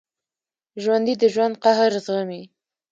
[0.81, 2.41] ژوندي د ژوند قهر زغمي